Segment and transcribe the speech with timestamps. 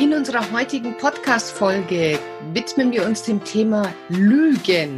[0.00, 2.18] In unserer heutigen Podcast-Folge
[2.54, 4.96] widmen wir uns dem Thema Lügen.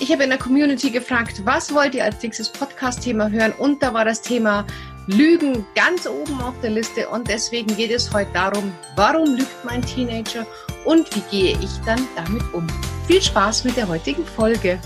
[0.00, 3.52] Ich habe in der Community gefragt, was wollt ihr als nächstes Podcast-Thema hören?
[3.52, 4.66] Und da war das Thema
[5.06, 7.08] Lügen ganz oben auf der Liste.
[7.08, 10.44] Und deswegen geht es heute darum, warum lügt mein Teenager
[10.86, 12.66] und wie gehe ich dann damit um?
[13.06, 14.80] Viel Spaß mit der heutigen Folge.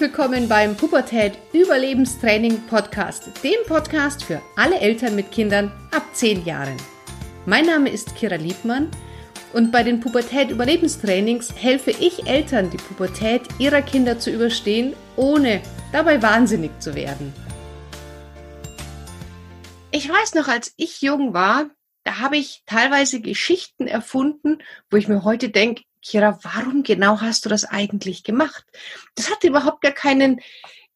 [0.00, 6.74] Willkommen beim Pubertät Überlebenstraining Podcast, dem Podcast für alle Eltern mit Kindern ab 10 Jahren.
[7.44, 8.90] Mein Name ist Kira Liebmann
[9.52, 15.60] und bei den Pubertät Überlebenstrainings helfe ich Eltern, die Pubertät ihrer Kinder zu überstehen, ohne
[15.92, 17.34] dabei wahnsinnig zu werden.
[19.90, 21.68] Ich weiß noch, als ich jung war,
[22.04, 27.44] da habe ich teilweise Geschichten erfunden, wo ich mir heute denke, Kira, warum genau hast
[27.44, 28.64] du das eigentlich gemacht?
[29.14, 30.40] Das hatte überhaupt gar keinen,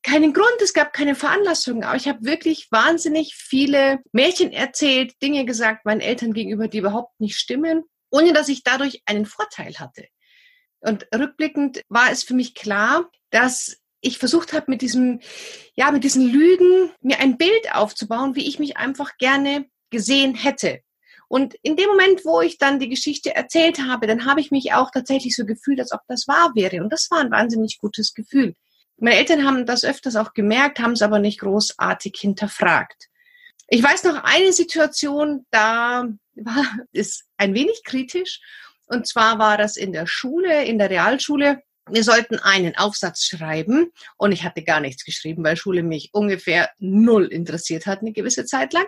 [0.03, 5.45] keinen Grund, es gab keine Veranlassung, aber ich habe wirklich wahnsinnig viele Märchen erzählt, Dinge
[5.45, 10.07] gesagt meinen Eltern gegenüber, die überhaupt nicht stimmen, ohne dass ich dadurch einen Vorteil hatte.
[10.81, 15.21] Und rückblickend war es für mich klar, dass ich versucht habe, mit diesem,
[15.75, 20.81] ja, mit diesen Lügen mir ein Bild aufzubauen, wie ich mich einfach gerne gesehen hätte.
[21.35, 24.73] Und in dem Moment, wo ich dann die Geschichte erzählt habe, dann habe ich mich
[24.73, 26.81] auch tatsächlich so gefühlt, als ob das wahr wäre.
[26.81, 28.55] Und das war ein wahnsinnig gutes Gefühl.
[28.99, 33.09] Meine Eltern haben das öfters auch gemerkt, haben es aber nicht großartig hinterfragt.
[33.67, 38.41] Ich weiß noch eine Situation, da war es ein wenig kritisch.
[38.87, 41.63] Und zwar war das in der Schule, in der Realschule.
[41.91, 46.71] Wir sollten einen Aufsatz schreiben und ich hatte gar nichts geschrieben, weil Schule mich ungefähr
[46.79, 48.87] null interessiert hat eine gewisse Zeit lang.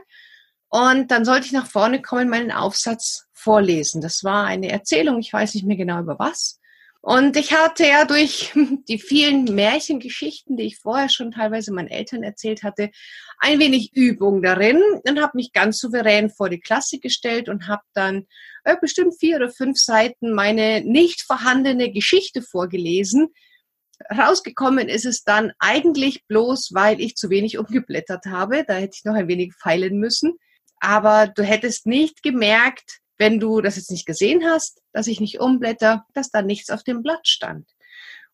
[0.69, 4.01] Und dann sollte ich nach vorne kommen, meinen Aufsatz vorlesen.
[4.01, 6.59] Das war eine Erzählung, ich weiß nicht mehr genau über was.
[7.07, 8.53] Und ich hatte ja durch
[8.89, 12.91] die vielen Märchengeschichten, die ich vorher schon teilweise meinen Eltern erzählt hatte,
[13.39, 17.85] ein wenig Übung darin und habe mich ganz souverän vor die Klasse gestellt und habe
[17.95, 18.27] dann
[18.65, 23.29] äh, bestimmt vier oder fünf Seiten meine nicht vorhandene Geschichte vorgelesen.
[24.11, 28.65] Rausgekommen ist es dann eigentlich bloß, weil ich zu wenig umgeblättert habe.
[28.67, 30.37] Da hätte ich noch ein wenig feilen müssen
[30.81, 35.41] aber du hättest nicht gemerkt, wenn du das jetzt nicht gesehen hast, dass ich nicht
[35.41, 37.69] umblätter, dass da nichts auf dem Blatt stand.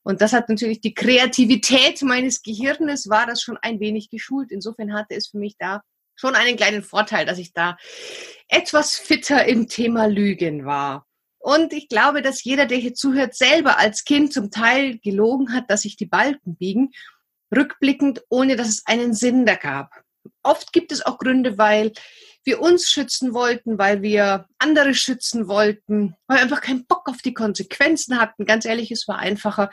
[0.03, 4.51] Und das hat natürlich die Kreativität meines Gehirnes war das schon ein wenig geschult.
[4.51, 5.83] Insofern hatte es für mich da
[6.17, 7.77] schon einen kleinen Vorteil, dass ich da
[8.49, 11.07] etwas fitter im Thema Lügen war.
[11.39, 15.71] Und ich glaube, dass jeder, der hier zuhört, selber als Kind zum Teil gelogen hat,
[15.71, 16.93] dass sich die Balken biegen,
[17.55, 19.91] rückblickend, ohne dass es einen Sinn da gab.
[20.43, 21.93] Oft gibt es auch Gründe, weil
[22.45, 27.19] wir uns schützen wollten, weil wir andere schützen wollten, weil wir einfach keinen Bock auf
[27.19, 28.47] die Konsequenzen hatten.
[28.47, 29.71] Ganz ehrlich, es war einfacher,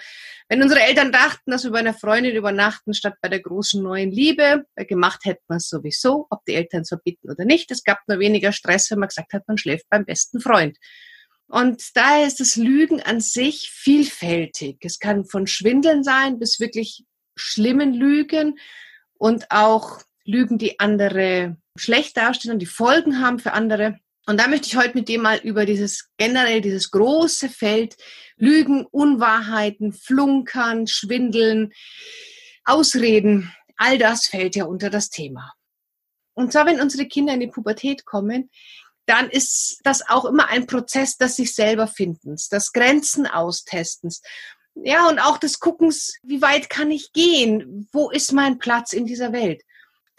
[0.49, 4.11] wenn unsere Eltern dachten, dass wir bei einer Freundin übernachten, statt bei der großen neuen
[4.11, 4.65] Liebe.
[4.75, 7.71] Gemacht hätten wir es sowieso, ob die Eltern es verbieten oder nicht.
[7.71, 10.77] Es gab nur weniger Stress, wenn man gesagt hat, man schläft beim besten Freund.
[11.47, 14.77] Und daher ist das Lügen an sich vielfältig.
[14.81, 18.59] Es kann von Schwindeln sein bis wirklich schlimmen Lügen
[19.17, 23.99] und auch Lügen, die andere schlecht dastehen und die Folgen haben für andere.
[24.25, 27.95] Und da möchte ich heute mit dir mal über dieses generell, dieses große Feld
[28.35, 31.73] Lügen, Unwahrheiten, Flunkern, Schwindeln,
[32.63, 35.53] Ausreden, all das fällt ja unter das Thema.
[36.35, 38.51] Und zwar, wenn unsere Kinder in die Pubertät kommen,
[39.07, 44.21] dann ist das auch immer ein Prozess des sich selber Findens, des Grenzen austestens.
[44.75, 47.89] Ja, und auch des Guckens, wie weit kann ich gehen?
[47.91, 49.63] Wo ist mein Platz in dieser Welt?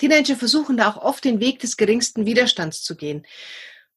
[0.00, 3.27] Teenager versuchen da auch oft den Weg des geringsten Widerstands zu gehen.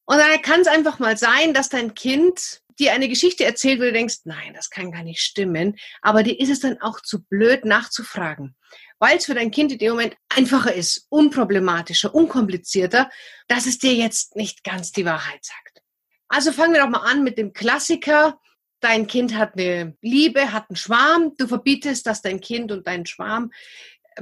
[0.04, 3.84] Und dann kann es einfach mal sein, dass dein Kind dir eine Geschichte erzählt, wo
[3.84, 5.76] du denkst, nein, das kann gar nicht stimmen.
[6.02, 8.54] Aber dir ist es dann auch zu blöd nachzufragen,
[8.98, 13.10] weil es für dein Kind in dem Moment einfacher ist, unproblematischer, unkomplizierter,
[13.48, 15.82] dass es dir jetzt nicht ganz die Wahrheit sagt.
[16.28, 18.38] Also fangen wir doch mal an mit dem Klassiker.
[18.80, 21.34] Dein Kind hat eine Liebe, hat einen Schwarm.
[21.38, 23.50] Du verbietest, dass dein Kind und dein Schwarm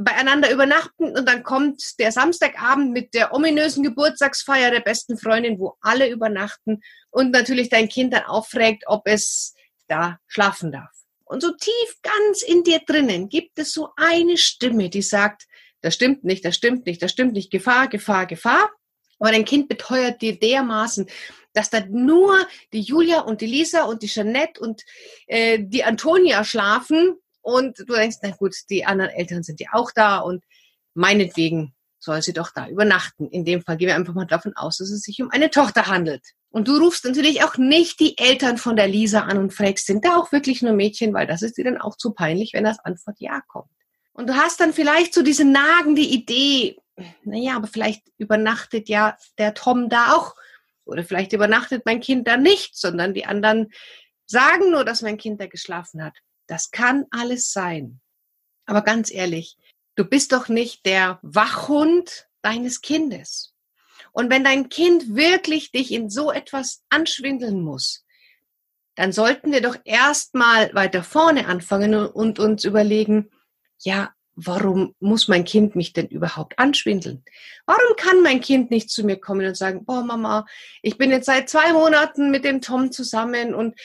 [0.00, 5.76] beieinander übernachten und dann kommt der Samstagabend mit der ominösen Geburtstagsfeier der besten Freundin, wo
[5.80, 9.54] alle übernachten und natürlich dein Kind dann auffragt, ob es
[9.88, 10.90] da schlafen darf.
[11.24, 15.46] Und so tief ganz in dir drinnen gibt es so eine Stimme, die sagt,
[15.80, 18.70] das stimmt nicht, das stimmt nicht, das stimmt nicht, Gefahr, Gefahr, Gefahr.
[19.18, 21.08] Aber dein Kind beteuert dir dermaßen,
[21.52, 22.36] dass da nur
[22.72, 24.82] die Julia und die Lisa und die Jeanette und
[25.26, 29.90] äh, die Antonia schlafen und du denkst, na gut, die anderen Eltern sind ja auch
[29.92, 30.42] da und
[30.94, 33.28] meinetwegen soll sie doch da übernachten.
[33.28, 35.86] In dem Fall gehen wir einfach mal davon aus, dass es sich um eine Tochter
[35.86, 36.22] handelt.
[36.50, 40.04] Und du rufst natürlich auch nicht die Eltern von der Lisa an und fragst, sind
[40.04, 42.80] da auch wirklich nur Mädchen, weil das ist dir dann auch zu peinlich, wenn das
[42.80, 43.70] Antwort Ja kommt.
[44.12, 46.76] Und du hast dann vielleicht so diese nagende Idee,
[47.24, 50.34] naja, aber vielleicht übernachtet ja der Tom da auch.
[50.84, 53.72] Oder vielleicht übernachtet mein Kind da nicht, sondern die anderen
[54.26, 56.18] sagen nur, dass mein Kind da geschlafen hat.
[56.46, 58.00] Das kann alles sein.
[58.66, 59.56] Aber ganz ehrlich,
[59.96, 63.54] du bist doch nicht der Wachhund deines Kindes.
[64.12, 68.04] Und wenn dein Kind wirklich dich in so etwas anschwindeln muss,
[68.94, 73.30] dann sollten wir doch erstmal weiter vorne anfangen und uns überlegen,
[73.78, 77.24] ja, warum muss mein Kind mich denn überhaupt anschwindeln?
[77.66, 80.46] Warum kann mein Kind nicht zu mir kommen und sagen, boah Mama,
[80.82, 83.78] ich bin jetzt seit zwei Monaten mit dem Tom zusammen und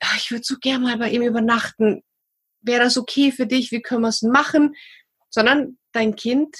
[0.00, 2.02] ach, ich würde so gern mal bei ihm übernachten.
[2.60, 3.70] Wäre das okay für dich?
[3.70, 4.74] Wie können wir es machen?
[5.30, 6.56] Sondern dein Kind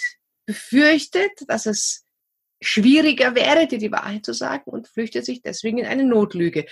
[0.46, 2.04] befürchtet, dass es
[2.60, 6.66] schwieriger wäre, dir die Wahrheit zu sagen und flüchtet sich deswegen in eine Notlüge.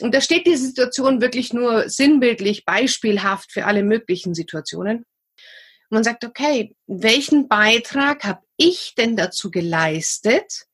[0.00, 4.98] Und da steht die Situation wirklich nur sinnbildlich, beispielhaft für alle möglichen Situationen.
[4.98, 10.66] Und man sagt, okay, welchen Beitrag habe ich denn dazu geleistet,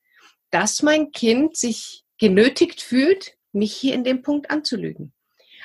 [0.51, 5.14] dass mein Kind sich genötigt fühlt, mich hier in dem Punkt anzulügen?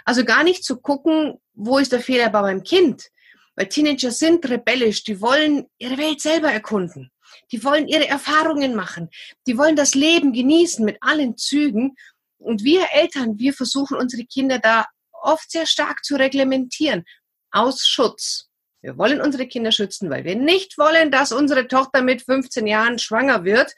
[0.09, 3.11] Also gar nicht zu gucken, wo ist der Fehler bei meinem Kind.
[3.53, 7.11] Weil Teenager sind rebellisch, die wollen ihre Welt selber erkunden.
[7.51, 9.09] Die wollen ihre Erfahrungen machen.
[9.45, 11.95] Die wollen das Leben genießen mit allen Zügen.
[12.39, 17.06] Und wir Eltern, wir versuchen unsere Kinder da oft sehr stark zu reglementieren.
[17.51, 18.47] Aus Schutz.
[18.81, 22.97] Wir wollen unsere Kinder schützen, weil wir nicht wollen, dass unsere Tochter mit 15 Jahren
[22.97, 23.75] schwanger wird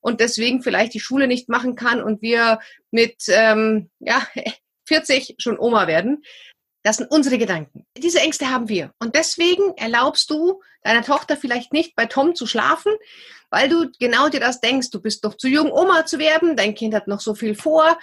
[0.00, 2.58] und deswegen vielleicht die Schule nicht machen kann und wir
[2.90, 4.26] mit ähm, ja,
[4.88, 6.24] 40 schon Oma werden.
[6.82, 7.86] Das sind unsere Gedanken.
[7.96, 8.92] Diese Ängste haben wir.
[8.98, 12.92] Und deswegen erlaubst du deiner Tochter vielleicht nicht bei Tom zu schlafen,
[13.50, 16.74] weil du genau dir das denkst, du bist noch zu jung, Oma zu werden, dein
[16.74, 17.98] Kind hat noch so viel vor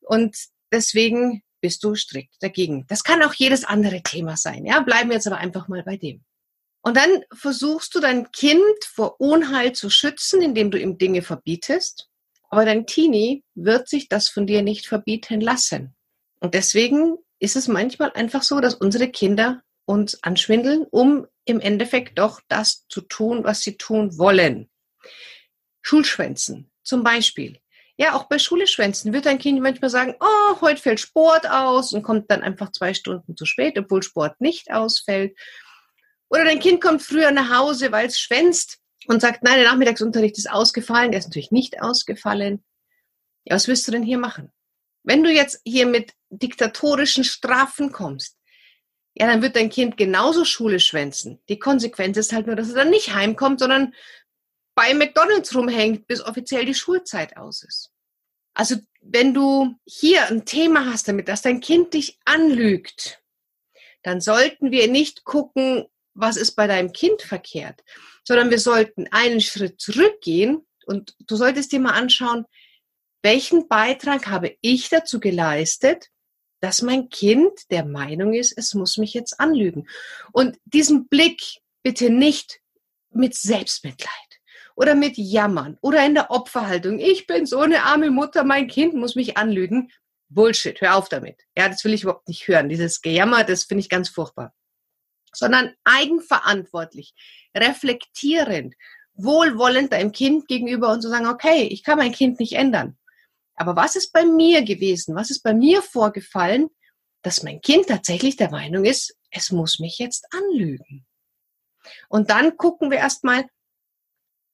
[0.00, 0.36] und
[0.72, 2.86] deswegen bist du strikt dagegen.
[2.88, 4.64] Das kann auch jedes andere Thema sein.
[4.64, 6.24] Ja, bleiben wir jetzt aber einfach mal bei dem.
[6.82, 12.08] Und dann versuchst du dein Kind vor Unheil zu schützen, indem du ihm Dinge verbietest.
[12.50, 15.94] Aber dein Teenie wird sich das von dir nicht verbieten lassen.
[16.40, 22.18] Und deswegen ist es manchmal einfach so, dass unsere Kinder uns anschwindeln, um im Endeffekt
[22.18, 24.68] doch das zu tun, was sie tun wollen.
[25.82, 27.58] Schulschwänzen zum Beispiel.
[27.96, 32.02] Ja, auch bei Schuleschwänzen wird ein Kind manchmal sagen, oh, heute fällt Sport aus und
[32.02, 35.36] kommt dann einfach zwei Stunden zu spät, obwohl Sport nicht ausfällt.
[36.28, 40.38] Oder dein Kind kommt früher nach Hause, weil es schwänzt und sagt, nein, der Nachmittagsunterricht
[40.38, 42.62] ist ausgefallen, der ist natürlich nicht ausgefallen.
[43.44, 44.52] Ja, was wirst du denn hier machen?
[45.08, 48.36] Wenn du jetzt hier mit diktatorischen Strafen kommst,
[49.14, 51.40] ja, dann wird dein Kind genauso Schule schwänzen.
[51.48, 53.94] Die Konsequenz ist halt nur, dass es dann nicht heimkommt, sondern
[54.74, 57.90] bei McDonalds rumhängt, bis offiziell die Schulzeit aus ist.
[58.52, 63.22] Also wenn du hier ein Thema hast damit, dass dein Kind dich anlügt,
[64.02, 67.82] dann sollten wir nicht gucken, was ist bei deinem Kind verkehrt,
[68.24, 72.44] sondern wir sollten einen Schritt zurückgehen und du solltest dir mal anschauen,
[73.22, 76.08] welchen Beitrag habe ich dazu geleistet,
[76.60, 79.88] dass mein Kind der Meinung ist, es muss mich jetzt anlügen.
[80.32, 81.42] Und diesen Blick
[81.82, 82.60] bitte nicht
[83.10, 84.12] mit Selbstmitleid
[84.74, 86.98] oder mit Jammern oder in der Opferhaltung.
[86.98, 89.90] Ich bin so eine arme Mutter, mein Kind muss mich anlügen.
[90.28, 91.42] Bullshit, hör auf damit.
[91.56, 92.68] Ja, das will ich überhaupt nicht hören.
[92.68, 94.54] Dieses Gejammer, das finde ich ganz furchtbar.
[95.32, 97.14] Sondern eigenverantwortlich,
[97.56, 98.74] reflektierend,
[99.14, 102.97] wohlwollend deinem Kind gegenüber und zu sagen, okay, ich kann mein Kind nicht ändern.
[103.58, 105.14] Aber was ist bei mir gewesen?
[105.14, 106.68] Was ist bei mir vorgefallen,
[107.22, 111.06] dass mein Kind tatsächlich der Meinung ist, es muss mich jetzt anlügen?
[112.08, 113.44] Und dann gucken wir erstmal,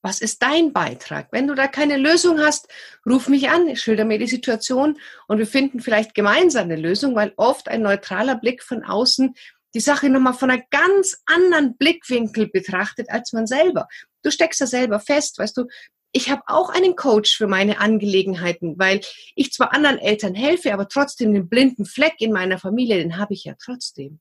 [0.03, 1.29] was ist dein Beitrag?
[1.31, 2.69] Wenn du da keine Lösung hast,
[3.09, 7.33] ruf mich an, schilder mir die Situation und wir finden vielleicht gemeinsam eine Lösung, weil
[7.37, 9.35] oft ein neutraler Blick von außen
[9.75, 13.89] die Sache nochmal von einem ganz anderen Blickwinkel betrachtet als man selber.
[14.23, 15.67] Du steckst da selber fest, weißt du,
[16.15, 19.01] ich habe auch einen Coach für meine Angelegenheiten, weil
[19.35, 23.35] ich zwar anderen Eltern helfe, aber trotzdem den blinden Fleck in meiner Familie, den habe
[23.35, 24.21] ich ja trotzdem.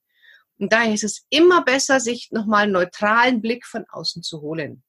[0.57, 4.83] Und daher ist es immer besser, sich nochmal einen neutralen Blick von außen zu holen.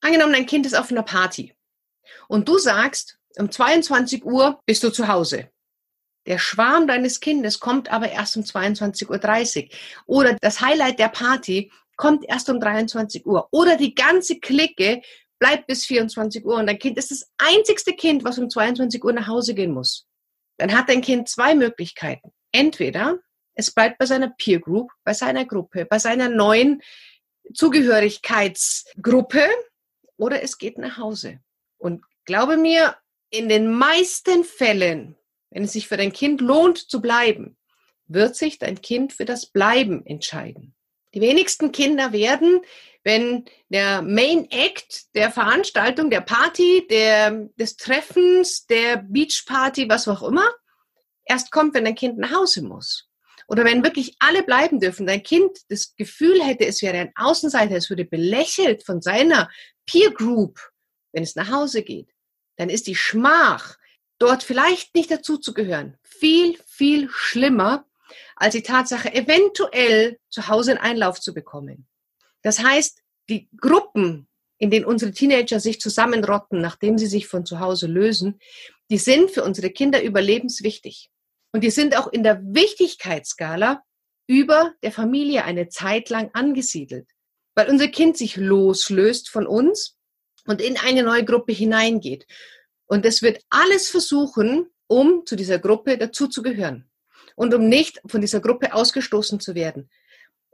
[0.00, 1.54] Angenommen, dein Kind ist auf einer Party
[2.28, 5.50] und du sagst, um 22 Uhr bist du zu Hause.
[6.24, 9.70] Der Schwarm deines Kindes kommt aber erst um 22.30 Uhr.
[10.06, 13.48] Oder das Highlight der Party kommt erst um 23 Uhr.
[13.50, 15.02] Oder die ganze Clique
[15.38, 19.12] bleibt bis 24 Uhr und dein Kind ist das einzigste Kind, was um 22 Uhr
[19.12, 20.06] nach Hause gehen muss.
[20.58, 22.32] Dann hat dein Kind zwei Möglichkeiten.
[22.52, 23.18] Entweder
[23.54, 26.82] es bleibt bei seiner Peer Group, bei seiner Gruppe, bei seiner neuen
[27.54, 29.48] Zugehörigkeitsgruppe
[30.16, 31.40] oder es geht nach Hause.
[31.78, 32.96] Und glaube mir,
[33.30, 35.16] in den meisten Fällen,
[35.50, 37.56] wenn es sich für dein Kind lohnt zu bleiben,
[38.06, 40.74] wird sich dein Kind für das Bleiben entscheiden.
[41.14, 42.60] Die wenigsten Kinder werden,
[43.06, 50.24] wenn der Main Act der Veranstaltung, der Party, der, des Treffens, der Beachparty, was auch
[50.24, 50.48] immer,
[51.24, 53.08] erst kommt, wenn dein Kind nach Hause muss.
[53.46, 57.76] Oder wenn wirklich alle bleiben dürfen, dein Kind das Gefühl hätte, es wäre ein Außenseiter,
[57.76, 59.48] es würde belächelt von seiner
[59.86, 60.58] Peer Group,
[61.12, 62.10] wenn es nach Hause geht,
[62.56, 63.78] dann ist die Schmach,
[64.18, 67.86] dort vielleicht nicht dazu zu gehören, viel, viel schlimmer
[68.34, 71.86] als die Tatsache, eventuell zu Hause einen Einlauf zu bekommen.
[72.46, 77.58] Das heißt, die Gruppen, in denen unsere Teenager sich zusammenrotten, nachdem sie sich von zu
[77.58, 78.38] Hause lösen,
[78.88, 81.10] die sind für unsere Kinder überlebenswichtig.
[81.52, 83.82] Und die sind auch in der Wichtigkeitsskala
[84.28, 87.08] über der Familie eine Zeit lang angesiedelt,
[87.56, 89.96] weil unser Kind sich loslöst von uns
[90.46, 92.28] und in eine neue Gruppe hineingeht.
[92.86, 96.88] Und es wird alles versuchen, um zu dieser Gruppe dazuzugehören
[97.34, 99.90] und um nicht von dieser Gruppe ausgestoßen zu werden.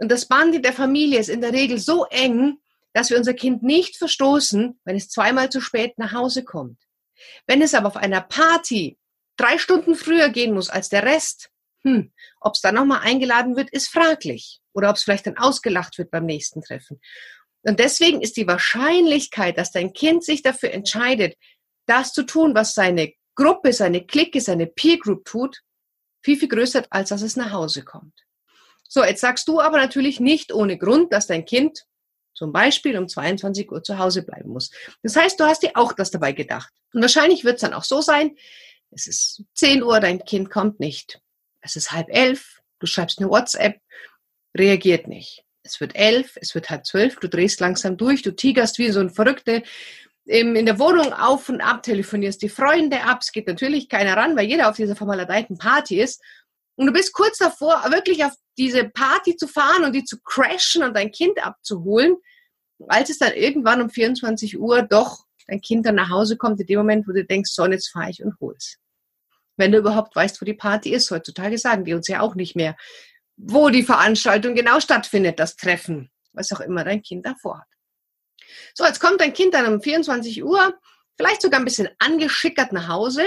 [0.02, 2.58] Und das Band in der Familie ist in der Regel so eng,
[2.92, 6.80] dass wir unser Kind nicht verstoßen, wenn es zweimal zu spät nach Hause kommt.
[7.46, 8.98] Wenn es aber auf einer Party
[9.36, 11.50] drei Stunden früher gehen muss als der Rest,
[11.84, 14.60] hm, ob es dann nochmal eingeladen wird, ist fraglich.
[14.72, 17.00] Oder ob es vielleicht dann ausgelacht wird beim nächsten Treffen.
[17.62, 21.36] Und deswegen ist die Wahrscheinlichkeit, dass dein Kind sich dafür entscheidet,
[21.86, 25.60] das zu tun, was seine Gruppe, seine Clique, seine Peer Group tut,
[26.24, 28.14] viel, viel größer, als dass es nach Hause kommt.
[28.94, 31.86] So, jetzt sagst du aber natürlich nicht ohne Grund, dass dein Kind
[32.34, 34.70] zum Beispiel um 22 Uhr zu Hause bleiben muss.
[35.02, 36.70] Das heißt, du hast dir auch das dabei gedacht.
[36.92, 38.36] Und wahrscheinlich wird es dann auch so sein,
[38.90, 41.22] es ist 10 Uhr, dein Kind kommt nicht.
[41.62, 43.80] Es ist halb elf, du schreibst eine WhatsApp,
[44.54, 45.42] reagiert nicht.
[45.62, 49.00] Es wird elf, es wird halb zwölf, du drehst langsam durch, du tigerst wie so
[49.00, 49.62] ein Verrückte
[50.26, 54.36] in der Wohnung auf und ab, telefonierst die Freunde ab, es geht natürlich keiner ran,
[54.36, 56.22] weil jeder auf dieser vermaledeiten Party ist.
[56.76, 60.82] Und du bist kurz davor, wirklich auf diese Party zu fahren und die zu crashen
[60.82, 62.16] und dein Kind abzuholen,
[62.88, 66.66] als es dann irgendwann um 24 Uhr doch dein Kind dann nach Hause kommt, in
[66.66, 68.78] dem Moment, wo du denkst, so, jetzt fahre ich und hol's.
[69.56, 71.10] Wenn du überhaupt weißt, wo die Party ist.
[71.10, 72.76] Heutzutage sagen die uns ja auch nicht mehr,
[73.36, 77.68] wo die Veranstaltung genau stattfindet, das Treffen, was auch immer dein Kind davor hat.
[78.74, 80.78] So, jetzt kommt dein Kind dann um 24 Uhr,
[81.16, 83.22] vielleicht sogar ein bisschen angeschickert nach Hause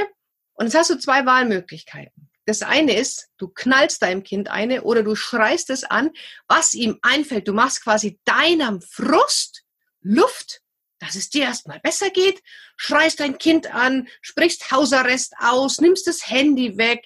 [0.53, 2.29] und jetzt hast du zwei Wahlmöglichkeiten.
[2.45, 6.11] Das eine ist, du knallst deinem Kind eine oder du schreist es an,
[6.47, 7.47] was ihm einfällt.
[7.47, 9.63] Du machst quasi deinem Frust
[10.01, 10.61] Luft
[10.99, 12.41] dass es dir erstmal besser geht,
[12.77, 17.05] schreist dein Kind an, sprichst Hausarrest aus, nimmst das Handy weg,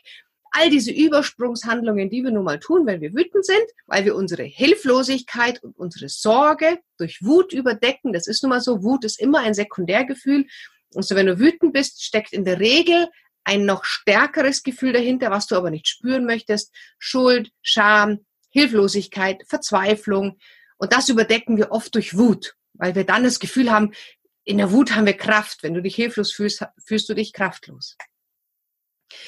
[0.51, 4.43] all diese Übersprungshandlungen, die wir nun mal tun, wenn wir wütend sind, weil wir unsere
[4.43, 8.13] Hilflosigkeit und unsere Sorge durch Wut überdecken.
[8.13, 8.84] Das ist nun mal so.
[8.84, 10.48] Wut ist immer ein Sekundärgefühl.
[10.96, 13.10] Und so, wenn du wütend bist, steckt in der Regel
[13.50, 16.74] ein noch stärkeres Gefühl dahinter, was du aber nicht spüren möchtest.
[16.98, 20.38] Schuld, Scham, Hilflosigkeit, Verzweiflung.
[20.77, 23.94] Und das überdecken wir oft durch Wut weil wir dann das Gefühl haben,
[24.44, 25.62] in der Wut haben wir Kraft.
[25.62, 27.96] Wenn du dich hilflos fühlst, fühlst du dich kraftlos.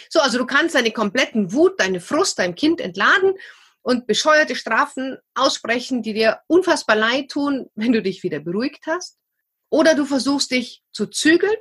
[0.09, 3.33] So, also du kannst deine kompletten Wut, deine Frust deinem Kind entladen
[3.81, 9.17] und bescheuerte Strafen aussprechen, die dir unfassbar leid tun, wenn du dich wieder beruhigt hast.
[9.69, 11.55] Oder du versuchst dich zu zügeln,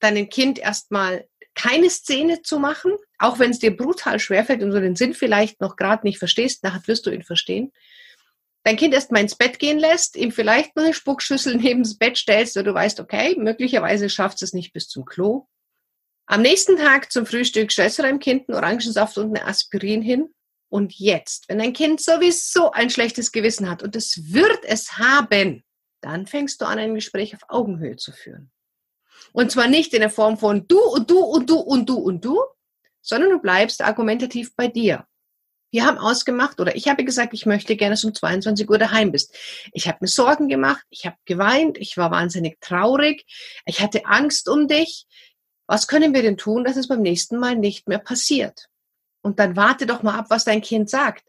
[0.00, 4.80] deinem Kind erstmal keine Szene zu machen, auch wenn es dir brutal schwerfällt und du
[4.80, 7.72] den Sinn vielleicht noch gerade nicht verstehst, nachher wirst du ihn verstehen
[8.66, 11.96] dein Kind erst mal ins Bett gehen lässt, ihm vielleicht mal eine Spuckschüssel neben das
[11.96, 15.46] Bett stellst, oder du weißt, okay, möglicherweise schafft es nicht bis zum Klo.
[16.26, 20.34] Am nächsten Tag zum Frühstück stellst du deinem Kind einen Orangensaft und eine Aspirin hin.
[20.68, 25.62] Und jetzt, wenn dein Kind sowieso ein schlechtes Gewissen hat, und es wird es haben,
[26.00, 28.50] dann fängst du an, ein Gespräch auf Augenhöhe zu führen.
[29.32, 32.24] Und zwar nicht in der Form von du und du und du und du und
[32.24, 32.40] du,
[33.02, 35.06] sondern du bleibst argumentativ bei dir.
[35.70, 38.78] Wir haben ausgemacht oder ich habe gesagt, ich möchte gerne, dass du um 22 Uhr
[38.78, 39.36] daheim bist.
[39.72, 43.26] Ich habe mir Sorgen gemacht, ich habe geweint, ich war wahnsinnig traurig,
[43.66, 45.06] ich hatte Angst um dich.
[45.66, 48.68] Was können wir denn tun, dass es beim nächsten Mal nicht mehr passiert?
[49.22, 51.24] Und dann warte doch mal ab, was dein Kind sagt.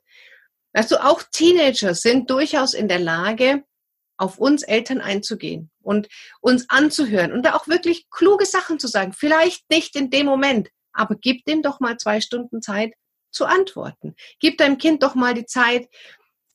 [0.74, 3.64] Weißt du, auch Teenager sind durchaus in der Lage,
[4.18, 6.08] auf uns Eltern einzugehen und
[6.42, 9.14] uns anzuhören und da auch wirklich kluge Sachen zu sagen.
[9.14, 12.94] Vielleicht nicht in dem Moment, aber gib dem doch mal zwei Stunden Zeit,
[13.32, 14.16] zu antworten.
[14.40, 15.88] Gib deinem Kind doch mal die Zeit,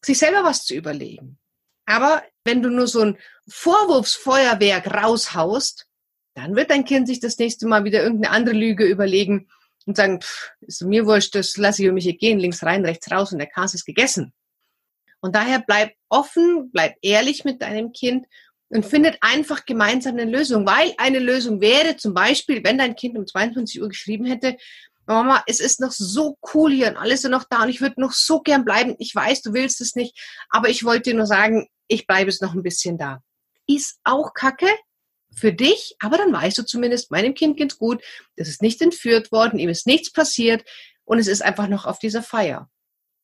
[0.04, 1.38] sich selber was zu überlegen.
[1.87, 5.87] Aber wenn du nur so ein Vorwurfsfeuerwerk raushaust,
[6.35, 9.49] dann wird dein Kind sich das nächste Mal wieder irgendeine andere Lüge überlegen
[9.87, 13.11] und sagen, pff, ist mir wurscht, das lasse ich über mich gehen, links rein, rechts
[13.11, 14.33] raus und der Kas ist gegessen.
[15.23, 18.26] Und daher bleib offen, bleib ehrlich mit deinem Kind
[18.69, 23.17] und findet einfach gemeinsam eine Lösung, weil eine Lösung wäre zum Beispiel, wenn dein Kind
[23.17, 24.57] um 22 Uhr geschrieben hätte,
[25.07, 28.00] Mama, es ist noch so cool hier und alles ist noch da und ich würde
[28.00, 28.95] noch so gern bleiben.
[28.99, 32.41] Ich weiß, du willst es nicht, aber ich wollte dir nur sagen, ich bleibe es
[32.41, 33.23] noch ein bisschen da.
[33.67, 34.69] Ist auch kacke
[35.35, 38.02] für dich, aber dann weißt du zumindest, meinem Kind geht's gut,
[38.37, 40.64] es ist nicht entführt worden, ihm ist nichts passiert
[41.05, 42.69] und es ist einfach noch auf dieser Feier.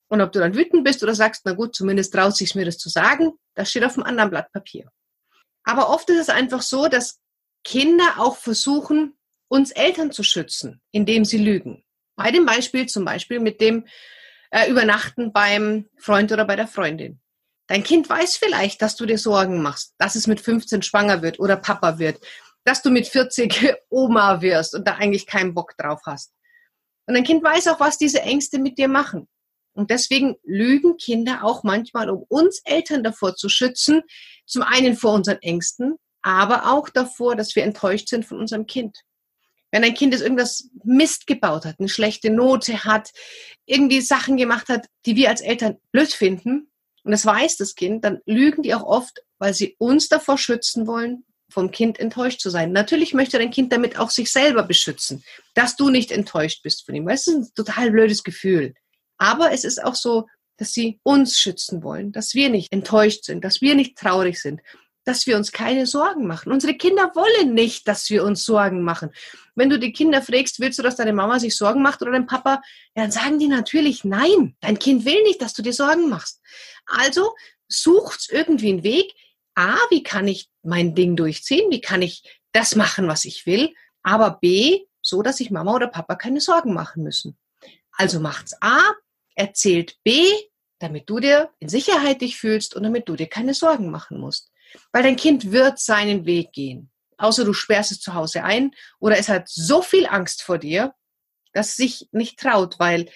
[0.08, 2.78] Und ob du dann wütend bist oder sagst, na gut, zumindest traut sich mir das
[2.78, 4.90] zu sagen, das steht auf einem anderen Blatt Papier.
[5.64, 7.20] Aber oft ist es einfach so, dass
[7.62, 11.84] Kinder auch versuchen, uns Eltern zu schützen, indem sie lügen.
[12.16, 13.86] Bei dem Beispiel zum Beispiel mit dem
[14.50, 17.20] äh, Übernachten beim Freund oder bei der Freundin.
[17.66, 21.38] Dein Kind weiß vielleicht, dass du dir Sorgen machst, dass es mit 15 schwanger wird
[21.38, 22.18] oder Papa wird,
[22.64, 26.32] dass du mit 40 Oma wirst und da eigentlich keinen Bock drauf hast.
[27.06, 29.28] Und dein Kind weiß auch, was diese Ängste mit dir machen.
[29.78, 34.02] Und deswegen lügen Kinder auch manchmal, um uns Eltern davor zu schützen,
[34.44, 38.98] zum einen vor unseren Ängsten, aber auch davor, dass wir enttäuscht sind von unserem Kind.
[39.70, 43.12] Wenn ein Kind jetzt irgendwas Mist gebaut hat, eine schlechte Note hat,
[43.66, 46.72] irgendwie Sachen gemacht hat, die wir als Eltern blöd finden,
[47.04, 50.88] und das weiß das Kind, dann lügen die auch oft, weil sie uns davor schützen
[50.88, 52.72] wollen, vom Kind enttäuscht zu sein.
[52.72, 55.22] Natürlich möchte dein Kind damit auch sich selber beschützen,
[55.54, 57.06] dass du nicht enttäuscht bist von ihm.
[57.06, 58.74] Das ist ein total blödes Gefühl.
[59.18, 63.44] Aber es ist auch so, dass sie uns schützen wollen, dass wir nicht enttäuscht sind,
[63.44, 64.60] dass wir nicht traurig sind,
[65.04, 66.52] dass wir uns keine Sorgen machen.
[66.52, 69.10] Unsere Kinder wollen nicht, dass wir uns Sorgen machen.
[69.54, 72.26] Wenn du die Kinder fragst, willst du, dass deine Mama sich Sorgen macht oder dein
[72.26, 72.60] Papa,
[72.94, 74.56] ja, dann sagen die natürlich nein.
[74.60, 76.42] Dein Kind will nicht, dass du dir Sorgen machst.
[76.84, 77.34] Also
[77.68, 79.14] sucht irgendwie einen Weg.
[79.54, 81.70] A, wie kann ich mein Ding durchziehen?
[81.70, 83.74] Wie kann ich das machen, was ich will?
[84.02, 87.38] Aber B, so, dass sich Mama oder Papa keine Sorgen machen müssen.
[87.92, 88.92] Also macht's A,
[89.38, 90.26] erzählt B,
[90.78, 94.50] damit du dir in Sicherheit dich fühlst und damit du dir keine Sorgen machen musst.
[94.92, 96.90] Weil dein Kind wird seinen Weg gehen.
[97.16, 100.94] Außer du sperrst es zu Hause ein oder es hat so viel Angst vor dir,
[101.52, 103.10] dass es sich nicht traut, weil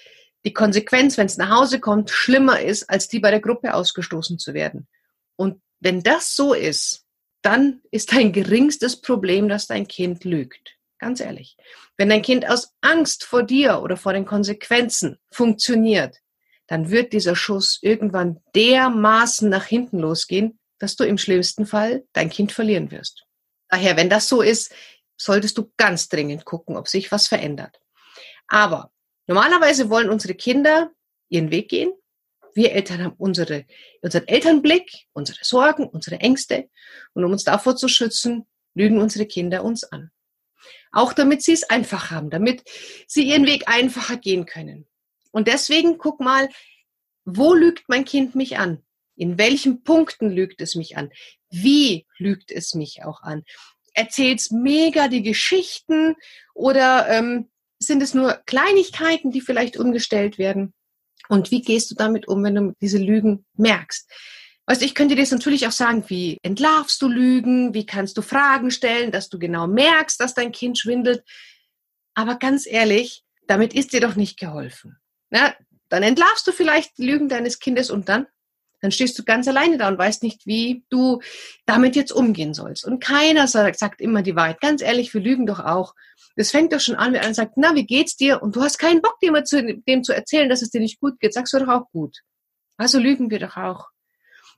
[0.44, 4.38] die Konsequenz, wenn es nach Hause kommt, schlimmer ist, als die bei der Gruppe ausgestoßen
[4.38, 4.88] zu werden.
[5.36, 7.04] Und wenn das so ist,
[7.42, 10.76] dann ist dein geringstes Problem, dass dein Kind lügt.
[11.02, 11.56] Ganz ehrlich.
[11.96, 16.18] Wenn dein Kind aus Angst vor dir oder vor den Konsequenzen funktioniert,
[16.68, 22.30] dann wird dieser Schuss irgendwann dermaßen nach hinten losgehen, dass du im schlimmsten Fall dein
[22.30, 23.24] Kind verlieren wirst.
[23.68, 24.72] Daher, wenn das so ist,
[25.16, 27.80] solltest du ganz dringend gucken, ob sich was verändert.
[28.46, 28.92] Aber
[29.26, 30.92] normalerweise wollen unsere Kinder
[31.30, 31.92] ihren Weg gehen.
[32.54, 33.66] Wir Eltern haben unsere,
[34.02, 36.70] unseren Elternblick, unsere Sorgen, unsere Ängste.
[37.12, 40.12] Und um uns davor zu schützen, lügen unsere Kinder uns an.
[40.92, 42.62] Auch damit sie es einfach haben, damit
[43.06, 44.86] sie ihren Weg einfacher gehen können.
[45.30, 46.48] Und deswegen guck mal,
[47.24, 48.82] wo lügt mein Kind mich an?
[49.16, 51.10] In welchen Punkten lügt es mich an?
[51.50, 53.44] Wie lügt es mich auch an?
[53.94, 56.16] Erzählt es mega die Geschichten
[56.54, 60.72] oder ähm, sind es nur Kleinigkeiten, die vielleicht umgestellt werden?
[61.28, 64.10] Und wie gehst du damit um, wenn du diese Lügen merkst?
[64.66, 67.74] Weißt du, ich könnte dir jetzt natürlich auch sagen, wie entlarvst du Lügen?
[67.74, 71.24] Wie kannst du Fragen stellen, dass du genau merkst, dass dein Kind schwindelt?
[72.14, 74.98] Aber ganz ehrlich, damit ist dir doch nicht geholfen.
[75.30, 75.54] Na,
[75.88, 78.26] dann entlarvst du vielleicht die Lügen deines Kindes und dann?
[78.82, 81.22] dann stehst du ganz alleine da und weißt nicht, wie du
[81.66, 82.84] damit jetzt umgehen sollst.
[82.84, 84.60] Und keiner sagt immer die Wahrheit.
[84.60, 85.94] Ganz ehrlich, wir lügen doch auch.
[86.34, 88.42] Es fängt doch schon an, wenn einer sagt, na, wie geht's dir?
[88.42, 91.20] Und du hast keinen Bock, dem zu, dem zu erzählen, dass es dir nicht gut
[91.20, 91.32] geht.
[91.32, 92.18] Sagst du doch auch gut.
[92.76, 93.86] Also lügen wir doch auch.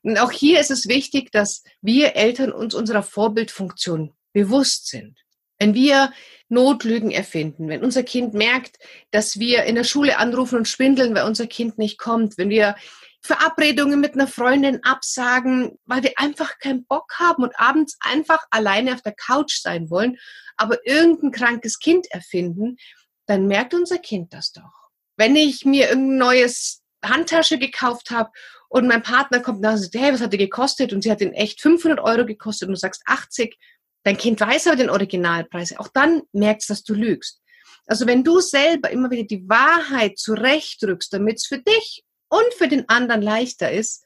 [0.04, 5.18] Und auch hier ist es wichtig, dass wir Eltern uns unserer Vorbildfunktion bewusst sind.
[5.58, 6.12] Wenn wir
[6.50, 8.76] Notlügen erfinden, wenn unser Kind merkt,
[9.12, 12.76] dass wir in der Schule anrufen und schwindeln, weil unser Kind nicht kommt, wenn wir
[13.22, 18.92] Verabredungen mit einer Freundin absagen, weil wir einfach keinen Bock haben und abends einfach alleine
[18.92, 20.18] auf der Couch sein wollen,
[20.58, 22.76] aber irgendein krankes Kind erfinden,
[23.24, 24.90] dann merkt unser Kind das doch.
[25.16, 28.30] Wenn ich mir irgendein neues Handtasche gekauft habe
[28.74, 30.92] und mein Partner kommt und sagt, hey, was hat die gekostet?
[30.92, 33.56] Und sie hat den echt 500 Euro gekostet und du sagst 80,
[34.02, 35.78] dein Kind weiß aber den Originalpreis.
[35.78, 37.40] Auch dann merkst, dass du lügst.
[37.86, 42.66] Also wenn du selber immer wieder die Wahrheit zurechtdrückst, damit es für dich und für
[42.66, 44.02] den anderen leichter ist,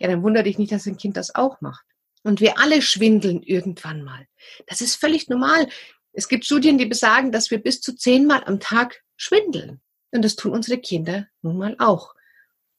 [0.00, 1.84] ja, dann wundert dich nicht, dass ein Kind das auch macht.
[2.24, 4.26] Und wir alle schwindeln irgendwann mal.
[4.66, 5.68] Das ist völlig normal.
[6.12, 9.80] Es gibt Studien, die besagen, dass wir bis zu zehnmal am Tag schwindeln.
[10.10, 12.16] Und das tun unsere Kinder nun mal auch.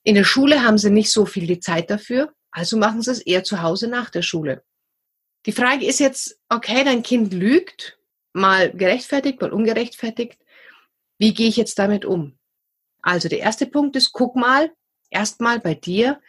[0.04, 3.22] In der Schule haben sie nicht so viel die Zeit dafür, also machen sie es
[3.22, 4.64] eher zu Hause nach der Schule.
[5.46, 7.98] Die Frage ist jetzt, okay, dein Kind lügt,
[8.34, 10.38] mal gerechtfertigt, mal ungerechtfertigt.
[11.18, 12.38] Wie gehe ich jetzt damit um?
[13.02, 14.72] Also der erste Punkt ist, guck mal,
[15.10, 16.22] erstmal bei dir,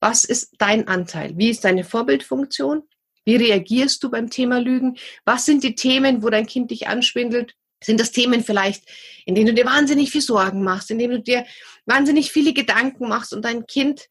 [0.00, 1.36] was ist dein Anteil?
[1.36, 2.82] Wie ist deine Vorbildfunktion?
[3.24, 4.98] Wie reagierst du beim Thema Lügen?
[5.24, 7.54] Was sind die Themen, wo dein Kind dich anschwindelt?
[7.84, 8.84] Sind das Themen vielleicht,
[9.26, 11.44] in denen du dir wahnsinnig viel Sorgen machst, in denen du dir
[11.86, 14.08] wahnsinnig viele Gedanken machst und dein Kind,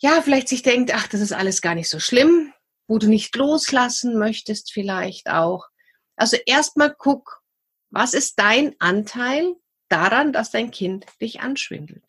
[0.00, 2.52] ja, vielleicht sich denkt, ach, das ist alles gar nicht so schlimm,
[2.88, 5.66] wo du nicht loslassen möchtest vielleicht auch.
[6.16, 7.42] Also erstmal guck,
[7.90, 9.54] was ist dein Anteil
[9.88, 12.04] daran, dass dein Kind dich anschwindelt?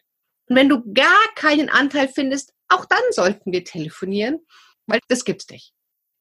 [0.47, 4.39] Und wenn du gar keinen Anteil findest, auch dann sollten wir telefonieren,
[4.87, 5.73] weil das gibt's nicht.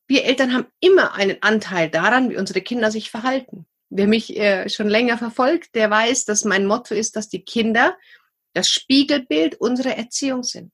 [0.07, 3.67] Wir Eltern haben immer einen Anteil daran, wie unsere Kinder sich verhalten.
[3.95, 7.99] Wer mich äh, schon länger verfolgt, der weiß, dass mein Motto ist, dass die Kinder
[8.55, 10.73] das Spiegelbild unserer Erziehung sind.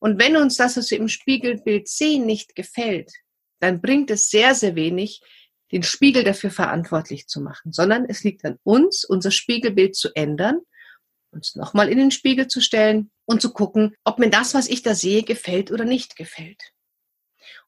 [0.00, 3.12] Und wenn uns das, was wir im Spiegelbild sehen, nicht gefällt,
[3.60, 5.20] dann bringt es sehr, sehr wenig,
[5.70, 10.58] den Spiegel dafür verantwortlich zu machen, sondern es liegt an uns, unser Spiegelbild zu ändern,
[11.30, 14.82] uns nochmal in den Spiegel zu stellen und zu gucken, ob mir das, was ich
[14.82, 16.60] da sehe, gefällt oder nicht gefällt.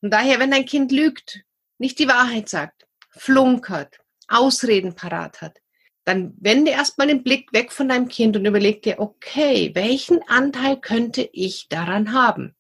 [0.00, 1.44] Und daher, wenn dein Kind lügt,
[1.79, 3.98] nicht die Wahrheit sagt, flunkert,
[4.31, 5.61] Ausreden parat hat,
[6.05, 10.81] dann wende erstmal den Blick weg von deinem Kind und überleg dir, okay, welchen Anteil
[10.81, 12.57] könnte ich daran haben?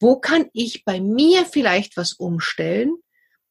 [0.00, 2.96] Wo kann ich bei mir vielleicht was umstellen,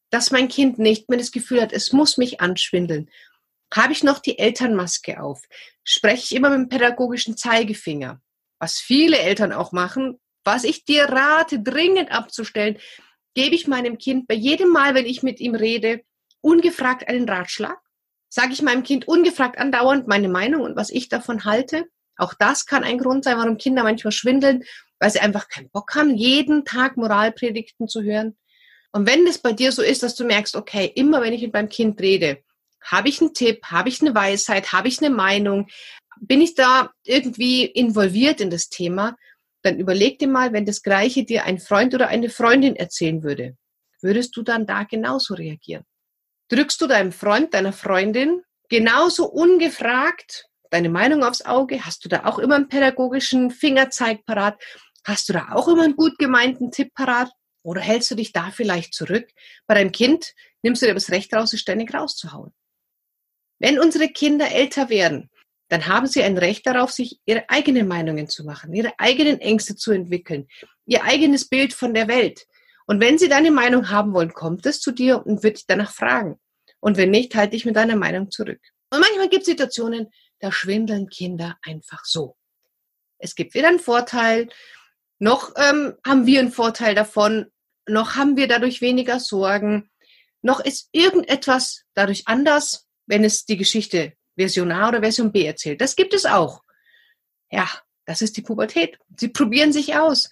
[0.10, 3.10] dass mein Kind nicht mehr das Gefühl hat, es muss mich anschwindeln?
[3.74, 5.42] Habe ich noch die Elternmaske auf?
[5.84, 8.22] Spreche ich immer mit dem pädagogischen Zeigefinger?
[8.60, 12.78] Was viele Eltern auch machen, was ich dir rate, dringend abzustellen,
[13.34, 16.04] gebe ich meinem Kind bei jedem Mal, wenn ich mit ihm rede,
[16.42, 17.78] ungefragt einen Ratschlag?
[18.30, 21.86] Sage ich meinem Kind ungefragt andauernd meine Meinung und was ich davon halte?
[22.18, 24.64] Auch das kann ein Grund sein, warum Kinder manchmal schwindeln,
[25.00, 28.38] weil sie einfach keinen Bock haben, jeden Tag Moralpredigten zu hören.
[28.92, 31.54] Und wenn das bei dir so ist, dass du merkst, okay, immer wenn ich mit
[31.54, 32.44] meinem Kind rede,
[32.84, 35.68] habe ich einen Tipp, habe ich eine Weisheit, habe ich eine Meinung,
[36.20, 39.16] bin ich da irgendwie involviert in das Thema,
[39.62, 43.58] dann überleg dir mal, wenn das Gleiche dir ein Freund oder eine Freundin erzählen würde,
[44.02, 45.86] würdest du dann da genauso reagieren?
[46.52, 51.86] Drückst du deinem Freund, deiner Freundin genauso ungefragt deine Meinung aufs Auge?
[51.86, 54.62] Hast du da auch immer einen pädagogischen Fingerzeig parat?
[55.06, 57.32] Hast du da auch immer einen gut gemeinten Tipp parat?
[57.64, 59.30] Oder hältst du dich da vielleicht zurück?
[59.66, 62.52] Bei deinem Kind nimmst du dir das Recht raus, es ständig rauszuhauen.
[63.60, 65.30] Wenn unsere Kinder älter werden,
[65.70, 69.78] dann haben sie ein Recht darauf, sich ihre eigenen Meinungen zu machen, ihre eigenen Ängste
[69.78, 70.50] zu entwickeln,
[70.86, 72.46] ihr eigenes Bild von der Welt.
[72.92, 75.94] Und wenn sie deine Meinung haben wollen, kommt es zu dir und wird dich danach
[75.94, 76.38] fragen.
[76.82, 78.60] Und wenn nicht, halte dich mit deiner Meinung zurück.
[78.90, 82.36] Und manchmal gibt es Situationen, da schwindeln Kinder einfach so.
[83.18, 84.50] Es gibt weder einen Vorteil,
[85.20, 87.50] noch ähm, haben wir einen Vorteil davon,
[87.88, 89.90] noch haben wir dadurch weniger Sorgen,
[90.42, 95.80] noch ist irgendetwas dadurch anders, wenn es die Geschichte Version A oder Version B erzählt.
[95.80, 96.62] Das gibt es auch.
[97.50, 97.70] Ja,
[98.04, 98.98] das ist die Pubertät.
[99.16, 100.30] Sie probieren sich aus.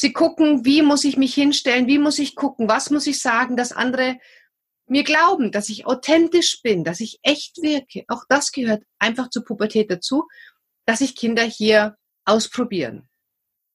[0.00, 3.54] Sie gucken, wie muss ich mich hinstellen, wie muss ich gucken, was muss ich sagen,
[3.54, 4.18] dass andere
[4.86, 8.04] mir glauben, dass ich authentisch bin, dass ich echt wirke.
[8.08, 10.26] Auch das gehört einfach zur Pubertät dazu,
[10.86, 13.08] dass sich Kinder hier ausprobieren.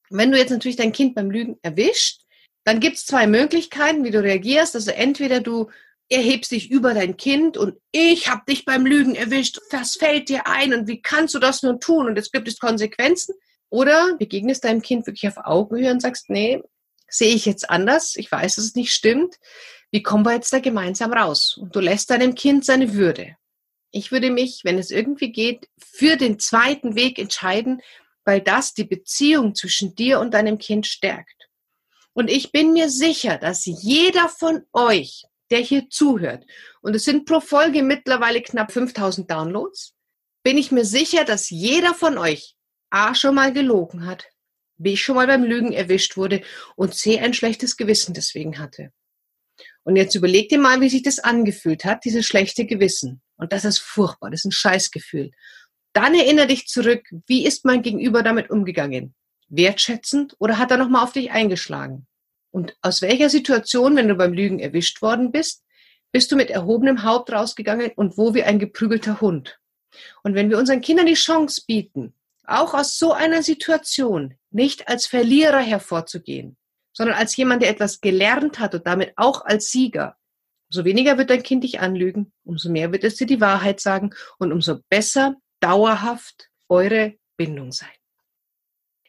[0.10, 2.22] wenn du jetzt natürlich dein Kind beim Lügen erwischt,
[2.64, 4.76] dann gibt es zwei Möglichkeiten, wie du reagierst.
[4.76, 5.70] Also entweder du
[6.10, 10.48] erhebst dich über dein Kind und ich habe dich beim Lügen erwischt, was fällt dir
[10.48, 13.36] ein und wie kannst du das nun tun und jetzt gibt es Konsequenzen.
[13.70, 16.62] Oder begegnest deinem Kind wirklich auf Augenhöhe und sagst, nee,
[17.08, 19.36] sehe ich jetzt anders, ich weiß, dass es nicht stimmt,
[19.92, 21.58] wie kommen wir jetzt da gemeinsam raus?
[21.60, 23.36] Und du lässt deinem Kind seine Würde.
[23.92, 27.82] Ich würde mich, wenn es irgendwie geht, für den zweiten Weg entscheiden,
[28.26, 31.50] weil das die Beziehung zwischen dir und deinem Kind stärkt.
[32.14, 36.46] Und ich bin mir sicher, dass jeder von euch der hier zuhört,
[36.82, 39.94] und es sind pro Folge mittlerweile knapp 5000 Downloads,
[40.44, 42.55] bin ich mir sicher, dass jeder von euch
[42.96, 44.30] A schon mal gelogen hat,
[44.78, 46.42] B schon mal beim Lügen erwischt wurde
[46.78, 48.94] und C ein schlechtes Gewissen deswegen hatte.
[49.84, 53.22] Und jetzt überleg dir mal, wie sich das angefühlt hat, dieses schlechte Gewissen.
[53.36, 55.32] Und das ist furchtbar, das ist ein Scheißgefühl.
[55.92, 59.14] Dann erinnere dich zurück, wie ist mein Gegenüber damit umgegangen?
[59.50, 62.08] Wertschätzend oder hat er nochmal auf dich eingeschlagen?
[62.50, 65.66] Und aus welcher Situation, wenn du beim Lügen erwischt worden bist,
[66.14, 69.60] bist du mit erhobenem Haupt rausgegangen und wo wie ein geprügelter Hund?
[70.24, 72.14] Und wenn wir unseren Kindern die Chance bieten,
[72.48, 76.58] auch aus so einer Situation nicht als Verlierer hervorzugehen,
[76.94, 80.18] sondern als jemand, der etwas gelernt hat und damit auch als Sieger,
[80.70, 84.12] umso weniger wird dein Kind dich anlügen, umso mehr wird es dir die Wahrheit sagen
[84.40, 87.90] und umso besser dauerhaft eure Bindung sein.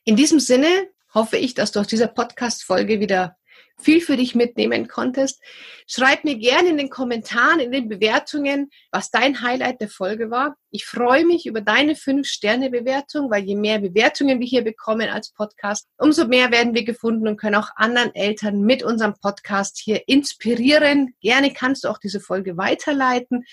[0.04, 3.36] In diesem Sinne hoffe ich, dass du aus dieser Podcast-Folge wieder
[3.78, 5.40] viel für dich mitnehmen konntest.
[5.86, 10.56] Schreib mir gerne in den Kommentaren, in den Bewertungen, was dein Highlight der Folge war.
[10.70, 15.86] Ich freue mich über deine 5-Sterne-Bewertung, weil je mehr Bewertungen wir hier bekommen als Podcast,
[15.98, 21.14] umso mehr werden wir gefunden und können auch anderen Eltern mit unserem Podcast hier inspirieren.
[21.20, 23.44] Gerne kannst du auch diese Folge weiterleiten.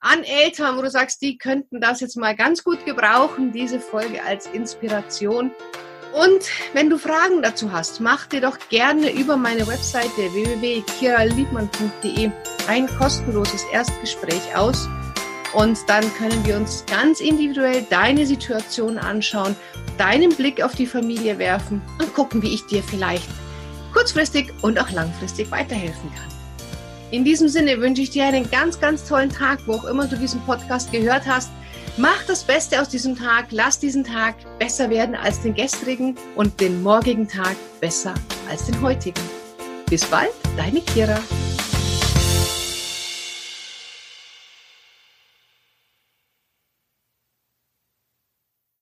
[0.00, 4.22] an Eltern, wo du sagst, die könnten das jetzt mal ganz gut gebrauchen, diese Folge
[4.22, 5.50] als Inspiration.
[6.12, 12.30] Und wenn du Fragen dazu hast, mach dir doch gerne über meine Webseite www.kiraliebmann.de
[12.66, 14.88] ein kostenloses Erstgespräch aus.
[15.54, 19.56] Und dann können wir uns ganz individuell deine Situation anschauen,
[19.96, 23.28] deinen Blick auf die Familie werfen und gucken, wie ich dir vielleicht
[23.92, 26.28] kurzfristig und auch langfristig weiterhelfen kann.
[27.10, 30.16] In diesem Sinne wünsche ich dir einen ganz, ganz tollen Tag, wo auch immer du
[30.16, 31.50] diesen Podcast gehört hast.
[31.98, 36.60] Mach das Beste aus diesem Tag, lass diesen Tag besser werden als den gestrigen und
[36.60, 38.14] den morgigen Tag besser
[38.48, 39.20] als den heutigen.
[39.90, 41.18] Bis bald, deine Kira.